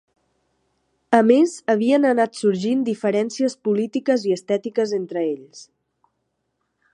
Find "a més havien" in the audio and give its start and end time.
1.17-2.07